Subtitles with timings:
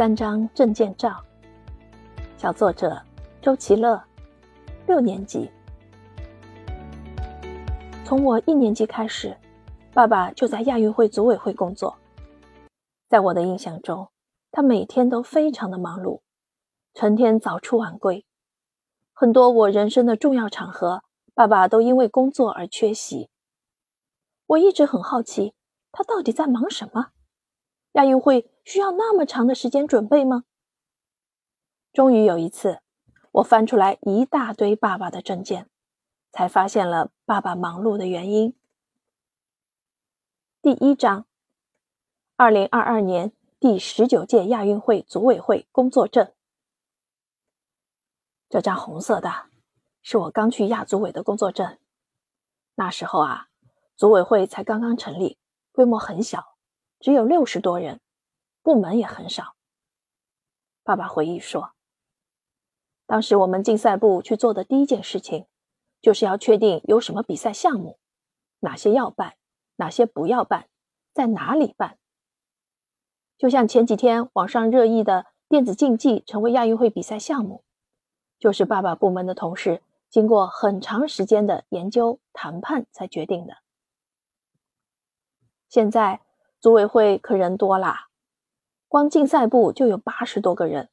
[0.00, 1.22] 三张证件照，
[2.38, 2.98] 小作者
[3.42, 4.02] 周其乐，
[4.86, 5.50] 六年级。
[8.02, 9.36] 从我一年级开始，
[9.92, 11.98] 爸爸就在亚运会组委会工作。
[13.10, 14.08] 在我的印象中，
[14.50, 16.22] 他每天都非常的忙碌，
[16.94, 18.24] 成天早出晚归，
[19.12, 21.02] 很多我人生的重要场合，
[21.34, 23.28] 爸爸都因为工作而缺席。
[24.46, 25.52] 我一直很好奇，
[25.92, 27.08] 他到底在忙什么？
[27.92, 30.44] 亚运会需要那么长的时间准备吗？
[31.92, 32.80] 终于有一次，
[33.32, 35.68] 我翻出来一大堆爸爸的证件，
[36.30, 38.54] 才发现了爸爸忙碌的原因。
[40.62, 41.26] 第一章：
[42.36, 46.32] 二零二二年第十九届亚运会组委会工作证。
[48.48, 49.46] 这张红色的，
[50.02, 51.76] 是我刚去亚组委的工作证。
[52.76, 53.48] 那时候啊，
[53.96, 55.38] 组委会才刚刚成立，
[55.72, 56.49] 规模很小。
[57.00, 57.98] 只有六十多人，
[58.62, 59.56] 部门也很少。
[60.84, 61.72] 爸爸回忆说
[63.06, 65.46] ：“当时我们竞赛部去做的第一件事情，
[66.02, 67.98] 就是要确定有什么比赛项目，
[68.58, 69.36] 哪些要办，
[69.76, 70.68] 哪些不要办，
[71.14, 71.98] 在哪里办。
[73.38, 77.64] 就像前几天网上热议的电子竞技成为亚运会比赛项目，
[78.38, 83.56] 就是爸爸部门的同事经过很长时间的研究谈判才决定的。
[85.70, 86.20] 现在。”
[86.60, 88.08] 组委会可人多啦，
[88.86, 90.90] 光竞赛部就有八十多个人，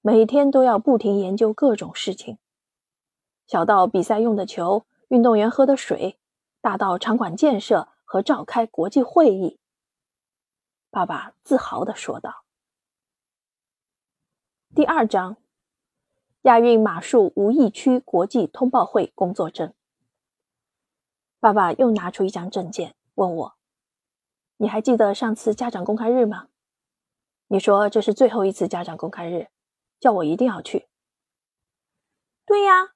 [0.00, 2.38] 每天都要不停研究各种事情，
[3.48, 6.20] 小到比赛用的球、运动员喝的水，
[6.60, 9.58] 大到场馆建设和召开国际会议。
[10.88, 12.44] 爸爸自豪地说道。
[14.72, 15.36] 第二章，
[16.42, 19.74] 亚运马术无疫区国际通报会工作证。
[21.40, 23.54] 爸爸又拿出一张证件，问我。
[24.62, 26.46] 你还记得上次家长公开日吗？
[27.48, 29.48] 你说这是最后一次家长公开日，
[29.98, 30.86] 叫我一定要去。
[32.46, 32.92] 对呀，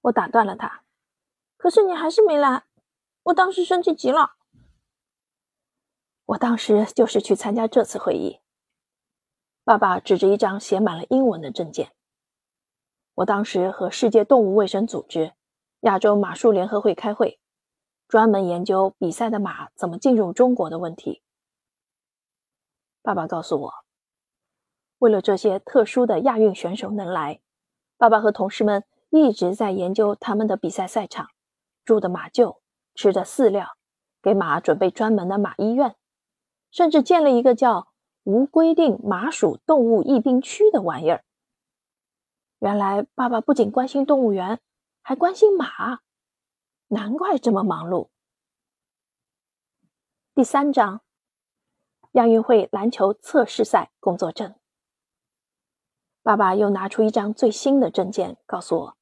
[0.00, 0.84] 我打断了他。
[1.58, 2.64] 可是你还是没来，
[3.24, 4.36] 我当时生气极了。
[6.24, 8.40] 我当时就是去参加这次会议。
[9.64, 11.92] 爸爸指着一张写满了英文的证件。
[13.16, 15.34] 我当时和世界动物卫生组织、
[15.80, 17.39] 亚洲马术联合会开会。
[18.10, 21.22] 专门研究比赛的马怎么进入中国的问题。
[23.02, 23.72] 爸爸告诉我，
[24.98, 27.40] 为了这些特殊的亚运选手能来，
[27.96, 31.28] 爸爸和同事们一直在研究他们的比赛赛场、
[31.84, 32.58] 住的马厩、
[32.96, 33.68] 吃的饲料，
[34.20, 35.94] 给马准备专门的马医院，
[36.72, 37.92] 甚至建了一个叫
[38.24, 41.22] “无规定马属动物疫病区”的玩意儿。
[42.58, 44.58] 原来，爸爸不仅关心动物园，
[45.00, 46.00] 还关心马。
[46.92, 48.08] 难怪这么忙碌。
[50.34, 51.02] 第三章，
[52.12, 54.56] 亚运会篮球测试赛工作证。
[56.24, 58.96] 爸爸又拿出一张最新的证件，告诉我，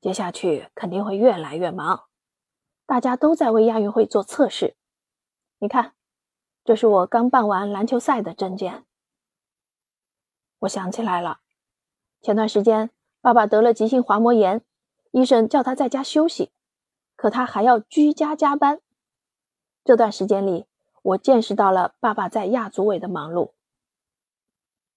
[0.00, 2.08] 接下去肯定会越来越忙，
[2.86, 4.74] 大家都在为亚运会做测试。
[5.58, 5.94] 你看，
[6.64, 8.86] 这是我刚办完篮球赛的证件。
[10.60, 11.40] 我想起来了，
[12.22, 14.64] 前段时间爸爸得了急性滑膜炎，
[15.10, 16.50] 医生叫他在家休息。
[17.20, 18.80] 可他还要居家加班。
[19.84, 20.64] 这段时间里，
[21.02, 23.52] 我见识到了爸爸在亚组委的忙碌。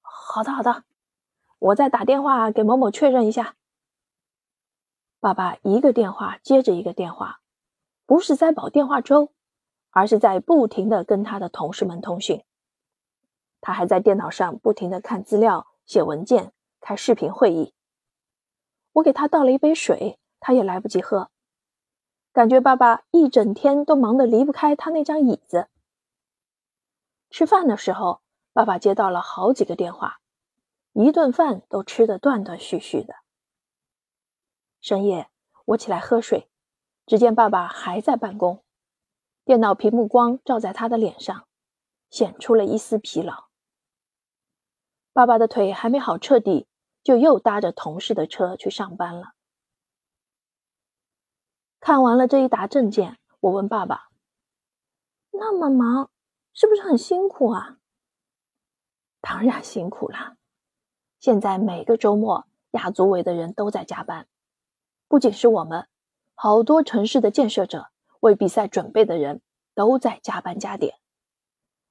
[0.00, 0.84] 好的，好的，
[1.58, 3.56] 我再打电话给某某确认一下。
[5.20, 7.40] 爸爸一个电话接着一个电话，
[8.06, 9.30] 不是在保电话粥，
[9.90, 12.42] 而是在不停的跟他的同事们通讯。
[13.60, 17.74] 他还在电脑上不停的看资料、写文件、开视频会议。
[18.94, 21.30] 我给他倒了一杯水，他也来不及喝。
[22.36, 25.70] 感觉爸爸一整天都忙得离不开他那张椅子。
[27.30, 28.20] 吃饭的时候，
[28.52, 30.20] 爸爸接到了好几个电话，
[30.92, 33.14] 一顿饭都吃得断断续续的。
[34.82, 35.30] 深夜，
[35.64, 36.50] 我起来喝水，
[37.06, 38.62] 只见爸爸还在办公，
[39.46, 41.46] 电脑屏幕光照在他的脸上，
[42.10, 43.46] 显出了一丝疲劳。
[45.14, 46.66] 爸爸的腿还没好彻底，
[47.02, 49.35] 就又搭着同事的车去上班了。
[51.86, 54.08] 看完了这一沓证件，我问爸爸
[55.30, 56.10] ：“那么忙，
[56.52, 57.76] 是不是很辛苦啊
[59.22, 60.36] ？”“当然辛苦啦！
[61.20, 64.26] 现在每个周末，亚组委的人都在加班，
[65.06, 65.86] 不仅是我们，
[66.34, 67.86] 好多城市的建设者、
[68.18, 69.40] 为比赛准备的人
[69.76, 70.96] 都在加班加点。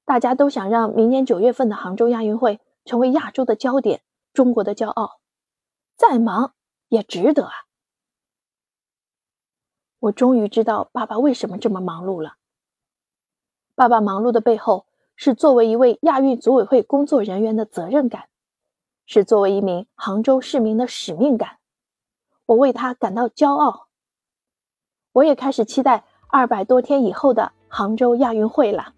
[0.04, 4.04] 大家都想让明年九月份的杭州亚运会成为亚洲的焦点，
[4.34, 5.22] 中国的骄傲。
[5.96, 6.54] 再忙
[6.90, 7.54] 也值得啊！”
[10.06, 12.36] 我终于知道爸爸为什么这么忙碌了。
[13.74, 14.86] 爸爸忙碌的背后，
[15.16, 18.30] 是作为一位亚运组委会工作人员的责任感，
[19.06, 21.57] 是作为一名杭州市民的使命感。
[22.46, 23.88] 我为他感到骄傲。
[25.13, 28.95] 我也开始期待二百多天以后的杭州亚运会了。